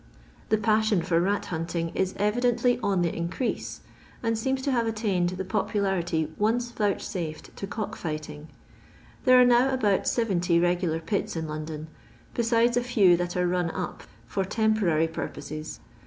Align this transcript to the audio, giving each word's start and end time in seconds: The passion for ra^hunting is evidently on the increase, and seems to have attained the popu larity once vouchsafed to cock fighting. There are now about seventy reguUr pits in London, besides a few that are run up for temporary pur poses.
The 0.49 0.57
passion 0.57 1.03
for 1.03 1.21
ra^hunting 1.21 1.91
is 1.95 2.15
evidently 2.17 2.79
on 2.81 3.03
the 3.03 3.15
increase, 3.15 3.81
and 4.23 4.35
seems 4.35 4.63
to 4.63 4.71
have 4.71 4.87
attained 4.87 5.29
the 5.29 5.45
popu 5.45 5.73
larity 5.73 6.31
once 6.39 6.71
vouchsafed 6.71 7.55
to 7.55 7.67
cock 7.67 7.95
fighting. 7.95 8.49
There 9.25 9.39
are 9.39 9.45
now 9.45 9.71
about 9.71 10.07
seventy 10.07 10.59
reguUr 10.59 11.05
pits 11.05 11.35
in 11.35 11.47
London, 11.47 11.85
besides 12.33 12.75
a 12.75 12.81
few 12.83 13.15
that 13.17 13.37
are 13.37 13.45
run 13.47 13.69
up 13.69 14.01
for 14.25 14.43
temporary 14.43 15.07
pur 15.07 15.27
poses. 15.27 15.79